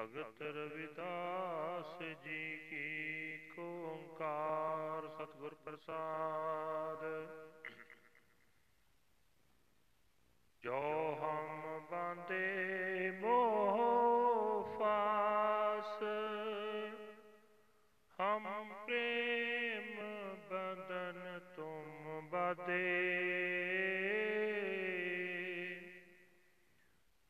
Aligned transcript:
ਭਗਤ 0.00 0.42
ਰਵਿਦਾਸ 0.42 1.98
ਜੀ 2.24 2.56
ਕੀ 2.70 2.76
ਏਕ 3.34 3.58
ਓੰਕਾਰ 3.58 5.08
ਸਤਿਗੁਰ 5.08 5.54
ਪ੍ਰਸਾਦ। 5.54 7.04
ਜੋ 10.62 10.80
ਹਮ 11.22 11.86
ਬਾਂਦੇ 11.90 13.10
ਮੋਹ 13.10 14.78
ਫਾਸ, 14.78 16.02
ਹਮ 18.18 18.72
ਪ੍ਰੇਮ 18.86 20.00
ਬੰਧਨ 20.50 21.40
ਤੁਮ 21.56 22.28
ਬਾਦੇ। 22.28 22.78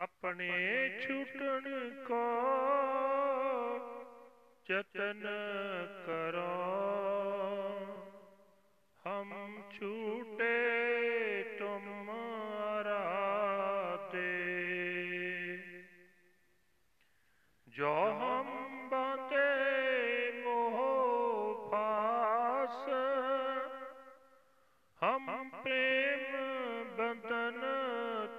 ਆਪਣੇ 0.01 0.51
ਛੁਟਣ 1.01 1.91
ਕੋ 2.09 2.40
ਜਤਨ 4.71 5.27
ਕਰੋ। 6.07 6.49
ਹਮ 9.07 9.63
ਛੂਟੇ 9.71 11.43
ਤੁਮ 11.59 12.11
ਰਾਤੇ 12.85 14.27
ਜੋ 17.69 17.95
ਹਮ 18.13 18.89
ਬਾਤੇ 18.89 20.31
ਮੋਹ 20.45 21.71
ਫਾਸ 21.71 22.89
ਹਮ 25.03 25.51
ਪ੍ਰੇਮ 25.51 26.37
ਬੰਧਨ 26.97 27.61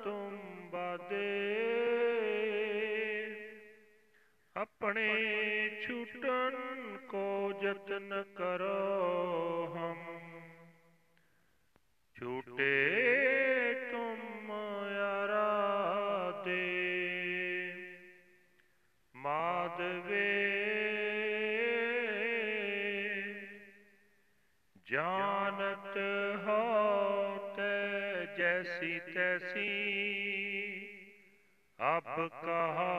ਤੁਮ 0.03 0.69
ਬਾਦੇ। 0.69 1.27
ਆਪਣੇ 4.55 5.20
ਛੁਟਨ 5.81 6.55
ਕੋ 7.09 7.25
ਯਤਨ 7.63 8.23
ਕਰੋ 8.35 9.67
ਹਮ 9.75 9.99
ਛੂਟੇ 12.15 12.73
ਤੁਮ 13.91 14.51
ਆਰਾਦੇ 14.51 16.57
ਮਾਧਵੇ। 19.15 20.27
ਜਾਣਤ 24.91 25.97
ਹੋ 26.47 26.61
ਤੈ 27.57 28.25
ਜੈਸੀ 28.37 28.99
ਤੈਸੀ। 29.13 29.69
ਅਬ 31.79 32.27
ਕਹਾ 32.41 32.90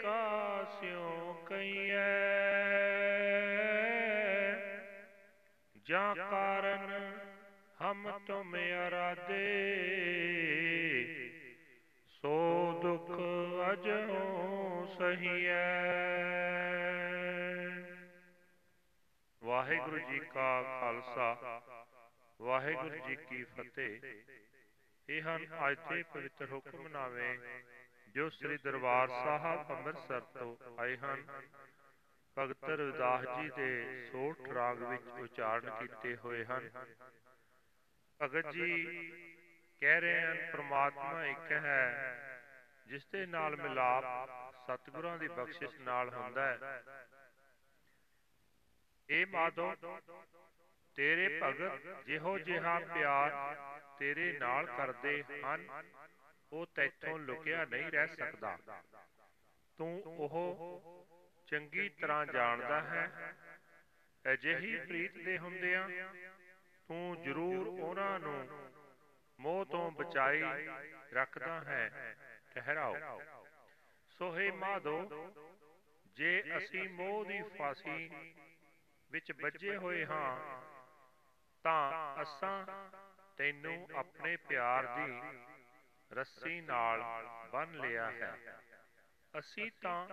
ਵਾਹਿਗੁਰੂ 19.58 19.98
ਜੀ 19.98 20.18
ਕਾ 20.18 20.62
ਖਾਲਸਾ, 20.62 21.60
ਵਾਹਿਗੁਰੂ 22.40 22.98
ਜੀ 23.08 23.16
ਕੀ 23.16 23.44
ਫਤਿਹ। 23.44 24.04
ਇਹ 25.08 25.22
ਹਨ 25.22 25.46
ਅੱਜ 25.68 25.78
ਦੇ 25.88 26.02
ਪਵਿੱਤਰ 26.02 26.52
ਹੁਕਮਨਾਮੇ 26.52 27.62
ਜੋ 28.08 28.28
ਸ੍ਰੀ 28.28 28.56
ਦਰਬਾਰ 28.56 29.08
ਸਾਹਿਬ 29.08 29.70
ਅੰਮ੍ਰਿਤਸਰ 29.70 30.20
ਤੋਂ 30.20 30.56
ਆਏ 30.78 30.96
ਹਨ। 30.96 31.24
ਭਗਤ 32.36 32.64
ਰਵਿਦਾਸ 32.64 33.24
ਜੀ 33.40 33.50
ਦੇ 33.56 34.06
ਸੋਠ 34.12 34.48
ਰਾਗ 34.48 34.82
ਵਿੱਚ 34.82 35.08
ਉਚਾਰਨ 35.20 35.70
ਕੀਤੇ 35.78 36.16
ਹੋਏ 36.16 36.44
ਹਨ। 36.44 36.70
ਭਗਤ 38.20 38.50
ਜੀ 38.50 38.84
ਕਹਿ 39.82 40.00
ਰਹੇ 40.00 40.20
ਹਨ, 40.20 40.50
ਪ੍ਰਮਾਤਮਾ 40.52 41.24
ਇੱਕ 41.26 41.52
ਹੈ, 41.52 41.84
ਜਿਸ 42.86 43.06
ਦੇ 43.06 43.26
ਨਾਲ 43.26 43.56
ਮਿਲਾਪ 43.56 44.04
ਸਤਿਗੁਰਾਂ 44.66 45.18
ਦੀ 45.18 45.28
ਬਖਸ਼ਿਸ਼ 45.28 45.80
ਨਾਲ 45.80 46.14
ਹੁੰਦਾ 46.14 46.46
ਹੈ। 46.46 46.82
ਏ 49.08 49.24
ਮਾਧੋ, 49.24 49.74
ਤੇਰੇ 50.96 51.28
ਭਗਤ 51.40 52.06
ਜਿਹੋ 52.06 52.38
ਜਿਹਾ 52.38 52.78
ਪਿਆਰ 52.94 53.56
ਤੇਰੇ 53.98 54.32
ਨਾਲ 54.32 54.66
ਕਰਦੇ 54.66 55.22
ਹਨ, 55.44 55.68
ਉਹ 56.52 56.66
ਤੈਥੋਂ 56.66 57.18
ਲੁਕਿਆ 57.18 57.64
ਨਹੀਂ 57.64 57.90
ਰਹਿ 57.92 58.06
ਸਕਦਾ। 58.08 58.56
ਤੂੰ 59.78 60.02
ਉਹ 60.06 61.06
ਚੰਗੀ 61.48 61.88
ਤਰ੍ਹਾਂ 61.88 62.24
ਜਾਣਦਾ 62.26 62.80
ਹੈ, 62.80 63.34
ਅਜਿਹੀ 64.24 64.76
ਪ੍ਰੀਤ 64.78 65.16
ਦੇ 65.16 65.38
ਹੁੰਦਿਆਂ 65.38 65.88
ਤੂੰ 66.88 67.22
ਜ਼ਰੂਰ 67.22 67.66
ਉਹਨਾਂ 67.68 68.18
ਨੂੰ 68.20 68.70
ਮੋਹ 69.38 69.64
ਤੋਂ 69.64 69.90
ਬਚਾਈ 69.90 70.42
ਰੱਖਦਾ 71.14 71.60
ਹੈ, 71.60 72.16
ਠਹਿਰਾਓ। 72.54 73.20
ਸੋਹੇ 74.10 74.50
ਮਾਧੋ, 74.50 74.96
ਜੇ 76.16 76.42
ਅਸੀਂ 76.56 76.88
ਮੋਹ 76.88 77.24
ਦੀ 77.24 77.42
ਫਾਸੀ 77.58 78.10
ਵਿੱਚ 79.10 79.32
ਵੱਜੇ 79.32 79.76
ਹੋਏ 79.76 80.04
ਹਾਂ 80.06 80.62
ਤਾਂ 81.64 82.22
ਅਸਾਂ 82.22 82.64
ਤੈਨੂੰ 83.36 83.88
ਆਪਣੇ 83.94 84.36
ਪਿਆਰ 84.36 84.86
ਦੀ 84.86 85.20
ਰੱਸੀ 86.12 86.60
ਨਾਲ 86.60 87.02
ਬੰਨ 87.52 87.78
ਲਿਆ 87.78 88.10
ਹੈ। 88.10 88.36
ਅਸੀਂ 89.38 89.70
ਤਾਂ 89.82 90.06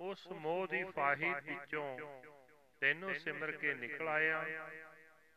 ਉਸ 0.00 0.26
ਮੋਹ 0.32 0.66
ਦੀ 0.66 0.82
ਫਾਹੀ 0.84 1.34
ਵਿੱਚੋਂ 1.42 1.98
ਤੈਨੂੰ 2.80 3.14
ਸਿਮਰ 3.14 3.52
ਕੇ 3.52 3.74
ਨਿਕਲ 3.74 4.08
ਆਇਆ। 4.08 4.44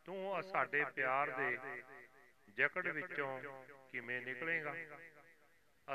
ਤੂੰ 0.04 0.42
ਸਾਡੇ 0.42 0.84
ਪਿਆਰ 0.84 1.30
ਦੇ 1.30 1.82
ਜਕੜ 2.48 2.86
ਵਿੱਚੋਂ 2.88 3.64
ਕਿਵੇਂ 3.88 4.20
ਨਿਕਲੇਗਾ? 4.22 4.74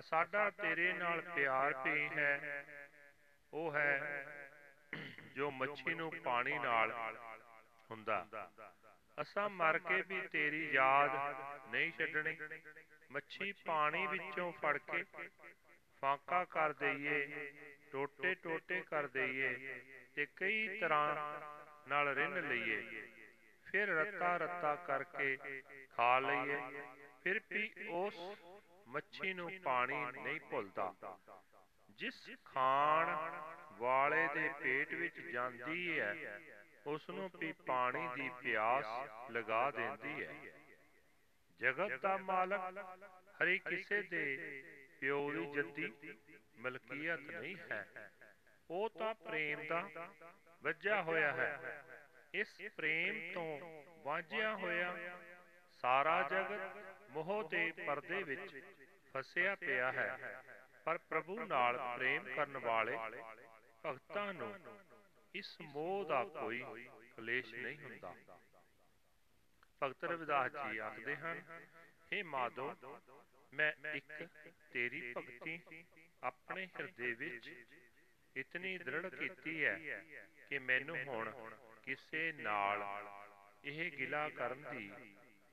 ਸਾਡਾ 0.01 0.49
ਤੇਰੇ 0.49 0.93
ਨਾਲ 0.93 1.21
ਪਿਆਰ 1.21 1.73
ਵੀ 1.83 2.09
ਹੈ। 2.09 2.65
ਉਹ 3.53 3.73
ਹੈ 3.73 4.42
ਜੋ 5.35 5.49
ਮੱਛੀ 5.51 5.93
ਨੂੰ 5.93 6.11
ਪਾਣੀ 6.23 6.57
ਨਾਲ 6.59 6.91
ਹੁੰਦਾ। 7.91 8.25
ਅਸਾਂ 9.17 9.49
ਮਰ 9.49 9.77
ਕੇ 9.79 10.01
ਵੀ 10.01 10.21
ਤੇਰੀ 10.27 10.63
ਯਾਦ 10.73 11.15
ਨਹੀਂ 11.67 11.91
ਛੱਡਣੀ। 11.91 12.37
ਮੱਛੀ 13.11 13.51
ਪਾਣੀ 13.65 14.05
ਵਿੱਚੋਂ 14.07 14.51
ਫੜ 14.53 14.77
ਕੇ 14.77 15.03
ਫਾਂਕਾ 16.03 16.43
ਕਰ 16.45 16.73
ਦਈਏ 16.73 17.51
ਟੋਟੇ 17.91 18.33
ਟੋਟੇ 18.35 18.81
ਕਰ 18.81 19.07
ਦਈਏ 19.07 19.53
ਤੇ 20.15 20.25
ਕਈ 20.35 20.67
ਤਰ੍ਹਾਂ 20.79 21.39
ਨਾਲ 21.87 22.07
ਰਿੰਨ 22.15 22.39
ਲਈਏ। 22.47 22.81
ਫਿਰ 23.65 23.87
ਰੱਤਾ 23.89 24.35
ਰੱਤਾ 24.37 24.75
ਕਰਕੇ 24.75 25.37
ਖਾ 25.89 26.17
ਲਈਏ। 26.19 26.61
ਫਿਰ 27.23 27.39
ਵੀ 27.49 27.69
ਉਸ 27.87 28.15
ਮੱਛੀ 28.87 29.33
ਨੂੰ 29.33 29.51
ਪਾਣੀ 29.63 30.05
ਨਹੀਂ 30.13 30.39
ਭੁੱਲਦਾ। 30.41 30.93
ਜਿਸ 31.89 32.29
ਖਾਣ 32.45 33.15
ਵਾਲੇ 33.77 34.27
ਦੇ 34.33 34.49
ਪੇਟ 34.59 34.93
ਵਿੱਚ 34.93 35.19
ਜਾਂਦੀ 35.19 35.99
ਹੈ 35.99 36.41
ਉਸ 36.85 37.09
ਨੂੰ 37.09 37.29
ਵੀ 37.39 37.51
ਪਾਣੀ 37.51 38.07
ਦੀ 38.15 38.29
ਪਿਆਸ 38.41 38.85
ਲਗਾ 39.31 39.71
ਦਿੰਦੀ 39.71 40.25
ਹੈ। 40.25 40.33
ਜਗਤ 41.59 42.01
ਦਾ 42.01 42.17
ਮਾਲਕ 42.17 42.59
ਹਰੀ 43.41 43.59
ਕਿਸੇ 43.59 44.01
ਦੇ 44.01 44.23
ਪਿਓ 44.99 45.31
ਦੀ 45.31 45.45
ਜੱਦੀ 45.45 45.93
ਮਲਕੀਅਤ 46.57 47.19
ਨਹੀਂ 47.19 47.55
ਹੈ। 47.71 48.11
ਉਹ 48.69 48.89
ਤਾਂ 48.89 49.13
ਪ੍ਰੇਮ 49.13 49.67
ਦਾ 49.67 49.89
ਵੱਜਿਆ 50.63 51.01
ਹੋਇਆ 51.01 51.31
ਹੈ। 51.31 51.83
ਇਸ 52.33 52.61
ਪ੍ਰੇਮ 52.77 53.33
ਤੋਂ 53.33 53.83
ਵਾਂਝਿਆ 54.03 54.55
ਹੋਇਆ 54.55 55.19
ਸਾਰਾ 55.81 56.21
ਜਗਤ 56.21 56.77
ਮੋਹ 57.09 57.49
ਦੇ 57.49 57.71
ਪਰਦੇ 57.87 58.23
ਵਿੱਚ 58.23 58.63
ਫਸਿਆ 59.13 59.55
ਪਿਆ 59.55 59.91
ਹੈ। 59.91 60.43
ਪਰ 60.85 60.97
ਪ੍ਰਭੂ 60.97 61.45
ਨਾਲ 61.45 61.77
ਪ੍ਰੇਮ 61.97 62.35
ਕਰਨ 62.35 62.57
ਵਾਲੇ 62.57 62.97
ਭਗਤਾਂ 63.85 64.33
ਨੂੰ 64.33 64.53
ਇਸ 65.35 65.55
ਮੋਹ 65.61 66.05
ਦਾ 66.05 66.23
ਕੋਈ 66.23 66.63
ਕਲੇਸ਼ 67.17 67.53
ਨਹੀਂ 67.53 67.77
ਹੁੰਦਾ। 67.77 68.13
ਭਗਤ 69.81 70.03
ਰਵਿਦਾਸ 70.03 70.51
ਜੀ 70.51 70.77
ਆਖਦੇ 70.77 71.15
ਹਨ 71.15 71.41
हे 72.13 72.23
ਮਾਧੋ, 72.25 72.73
ਮੈਂ 73.53 73.71
ਇੱਕ 73.93 74.11
ਤੇਰੀ 74.71 75.13
ਭਗਤੀ 75.13 75.59
ਆਪਣੇ 76.23 76.65
ਹਿਰਦੇ 76.67 77.11
ਵਿੱਚ 77.13 77.49
ਇਤਨੀ 78.35 78.77
ਦ੍ਰਿੜ 78.77 79.07
ਕੀਤੀ 79.15 79.63
ਹੈ 79.65 80.03
ਕਿ 80.49 80.59
ਮੈਨੂੰ 80.59 80.97
ਹੁਣ 81.03 81.31
ਕਿਸੇ 81.83 82.31
ਨਾਲ 82.31 82.83
ਇਹ 83.63 83.91
ਗਿਲਾ 83.91 84.29
ਕਰਨ 84.29 84.63
ਦੀ 84.71 84.91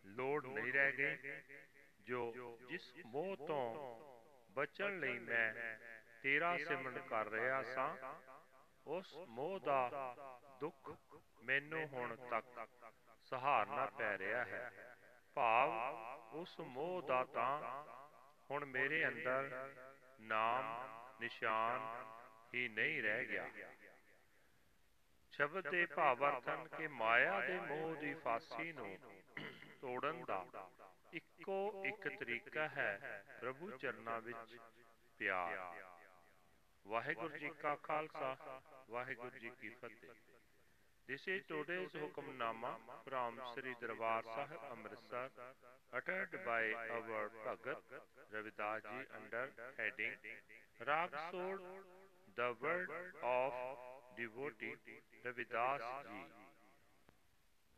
ਲੋੜ 0.04 0.46
ਨਹੀਂ 0.46 0.72
ਰਹਿ 0.72 0.92
ਗਈ, 0.92 1.40
ਜੋ 2.00 2.58
ਜਿਸ 2.68 2.92
ਮੋਹ 3.06 3.36
ਤੋਂ 3.36 3.64
ਬਚਣ 4.50 4.98
ਲਈ 5.00 5.18
ਮੈਂ 5.18 5.78
ਤੇਰਾ 6.22 6.56
ਸਿਮਰਨ 6.58 6.98
ਕਰ 7.08 7.26
ਰਿਹਾ 7.26 7.62
ਸਾਂ। 7.62 8.14
ਉਸ 8.86 9.14
ਮੋਹ 9.28 9.58
ਦਾ 9.60 10.14
ਦੁੱਖ 10.60 10.90
ਮੈਨੂੰ 11.42 11.86
ਹੁਣ 11.86 12.16
ਤੱਕ 12.30 12.68
ਸਹਾਰਨਾ 13.24 13.86
ਪੈ 13.86 14.18
ਰਿਹਾ 14.18 14.44
ਹੈ। 14.44 14.96
ਭਾਵ 15.34 15.72
ਉਸ 16.32 16.60
ਮੋਹ 16.60 17.02
ਦਾ 17.02 17.24
ਤਾਂ 17.24 17.84
ਹੁਣ 18.50 18.64
ਮੇਰੇ 18.64 19.06
ਅੰਦਰ 19.08 19.74
ਨਾਮ, 20.20 20.64
ਨਿਸ਼ਾਨ 21.20 22.04
ਹੀ 22.54 22.68
ਨਹੀਂ 22.68 23.02
ਰਹਿ 23.02 23.24
ਗਿਆ। 23.26 23.48
ਸ਼ਬਦ 25.32 25.68
ਦੇ 25.68 25.86
ਭਾਵਾਰਥਨ 25.86 26.68
ਕਿ 26.68 26.88
ਮਾਇਆ 26.88 27.40
ਦੇ 27.40 27.58
ਮੋਹ 27.60 27.94
ਦੀ 27.96 28.14
ਫਾਸੀ 28.14 28.72
ਨੂੰ 28.72 28.98
ਤੋੜਨ 29.80 30.24
ਦਾ 30.24 30.44
ਇੱਕੋ 31.12 31.82
ਇੱਕ 31.86 32.08
ਤਰੀਕਾ 32.08 32.68
ਹੈ 32.68 33.24
ਪ੍ਰਭੂ 33.40 33.70
ਚਰਨਾਂ 33.70 34.20
ਵਿੱਚ 34.20 34.58
ਪਿਆਰ। 35.18 35.89
ਵਾਹਿਗੁਰੂ 36.90 37.36
ਜੀ 37.38 37.50
ਕਾ 37.60 37.74
ਖਾਲਸਾ 37.82 38.60
ਵਾਹਿਗੁਰੂ 38.90 39.38
ਜੀ 39.38 39.50
ਕੀ 39.60 39.68
ਫਤਿਹ 39.82 40.14
This 41.08 41.24
is 41.32 41.44
today's 41.46 41.94
Hukamnama 42.00 42.70
from 43.04 43.38
Sri 43.46 43.70
Darbar 43.78 44.18
Sahib 44.26 44.66
Amritsar 44.74 45.22
uttered 45.92 46.36
by 46.44 46.60
our 46.96 47.24
Bhagat 47.46 47.96
Ravidas 48.34 48.84
ji 48.84 49.00
under 49.20 49.42
heading 49.78 50.14
Rag 50.90 51.16
Sod, 51.32 51.66
the 52.36 52.48
word 52.62 52.94
of 53.32 53.58
devotee 54.20 54.72
Ravidas 55.26 55.86
ji. 56.06 56.22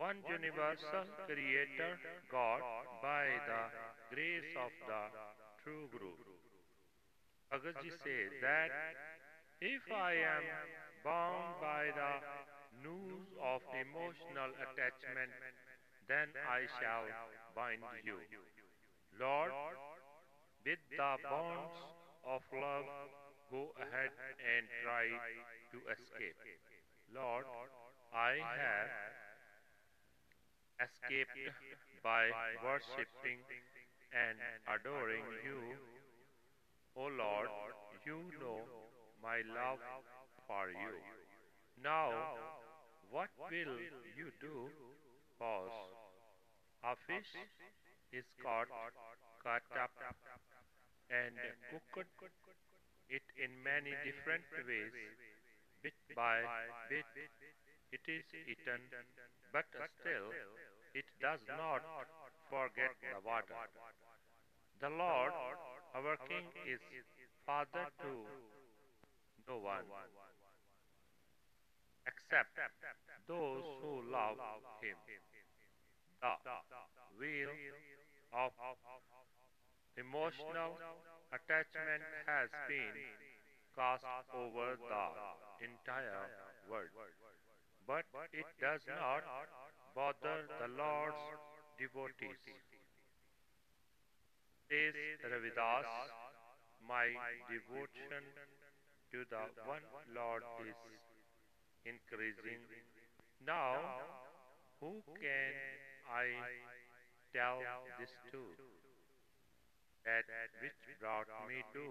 One 0.01 0.23
universal 0.29 1.13
creator 1.25 1.93
God 2.31 2.69
by 3.09 3.25
the 3.51 3.63
grace 4.13 4.55
of 4.69 4.81
the 4.87 5.03
true 5.65 5.85
Guru. 5.97 6.15
Bhagat 7.53 7.77
ji 7.85 7.91
says 7.91 8.33
that 8.41 8.71
if 9.61 9.83
I 9.93 10.13
am 10.15 10.45
bound 11.05 11.61
by 11.61 11.93
the 11.93 12.13
noose 12.83 13.29
of 13.37 13.61
emotional 13.77 14.51
attachment, 14.57 15.31
then 16.09 16.33
I 16.49 16.65
shall 16.81 17.05
bind 17.55 17.85
you. 18.05 18.17
Lord, 19.21 19.53
with 20.65 20.81
the 20.91 21.13
bonds 21.29 21.77
of 22.25 22.41
love, 22.57 22.89
go 23.51 23.75
ahead 23.77 24.13
and 24.41 24.65
try 24.83 25.07
to 25.73 25.79
escape. 25.93 26.41
Lord, 27.13 27.45
I 28.15 28.41
have 28.41 28.91
escaped 30.89 31.37
by 32.03 32.33
worshipping 32.65 33.45
and 34.13 34.39
adoring 34.67 35.25
you. 35.45 35.77
You 38.05 38.33
know 38.41 38.61
my 39.23 39.43
love 39.55 39.79
for 40.47 40.69
you. 40.71 40.95
Now, 41.83 42.11
what 43.11 43.31
will 43.51 43.79
you 44.17 44.31
do? 44.41 44.71
Pause. 45.39 45.71
A 46.85 46.97
fish 47.07 47.33
is 48.13 48.25
caught, 48.43 48.69
cut 49.43 49.63
up, 49.79 49.91
and 51.11 51.37
cooked 51.71 52.11
it 53.09 53.23
in 53.37 53.63
many 53.63 53.93
different 54.05 54.45
ways. 54.67 54.93
Bit 55.83 55.95
by 56.15 56.43
bit, 56.89 57.07
it 57.93 58.01
is 58.09 58.25
eaten, 58.47 58.81
but 59.53 59.67
still 60.01 60.33
it 60.95 61.05
does 61.21 61.41
not 61.49 61.83
forget 62.51 62.91
the 63.01 63.21
water. 63.25 63.63
The 64.81 64.91
Lord, 64.91 65.33
our 65.95 66.17
King, 66.29 66.53
is 66.67 66.81
Father 67.47 67.87
to 68.01 68.13
no 69.49 69.59
one 69.59 69.83
except 72.07 72.55
those 73.27 73.65
who 73.83 74.03
love 74.11 74.39
Him. 74.81 74.97
The 76.23 76.35
wheel 77.19 77.51
of 78.33 78.53
emotional 79.99 80.79
attachment 81.35 82.03
has 82.27 82.49
been 82.69 82.95
cast 83.75 84.05
over 84.35 84.79
the 84.79 85.67
entire 85.67 86.31
world, 86.71 86.95
but 87.87 88.05
it 88.33 88.47
does 88.61 88.81
not 88.87 89.23
bother 89.95 90.47
the 90.61 90.69
Lord's 90.79 91.17
devotees. 91.79 92.39
Says 94.71 94.95
Ravidas, 95.27 95.85
my 96.88 97.08
devotion 97.50 98.24
to 99.12 99.26
the 99.30 99.44
one 99.66 99.84
Lord 100.14 100.44
is 100.66 100.76
increasing. 101.86 102.60
Now, 103.40 104.02
who 104.80 105.04
can 105.20 105.54
I 106.10 106.28
tell 107.34 107.64
this 108.00 108.12
to? 108.32 108.44
That 110.06 110.24
which 110.62 111.00
brought 111.00 111.28
me 111.48 111.64
to 111.74 111.86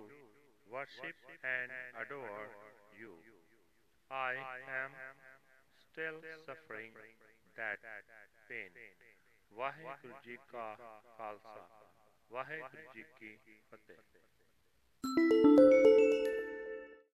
worship 0.70 1.16
and 1.44 1.70
adore 2.00 2.48
you. 2.98 3.12
I 4.10 4.34
am 4.68 4.92
still 5.76 6.20
suffering 6.46 6.92
that 7.56 7.78
pain. 8.48 8.72
Waheguru 9.52 10.18
ji 10.24 10.36
ਕਾ 10.48 10.64
ਖਾਲਸਾ 11.16 11.68
ਵਾਹਿਗੁਰੂ 12.30 12.92
ਜੀ 12.94 13.04
ਕੀ 13.18 13.36
ਫਤਿਹ 13.70 13.96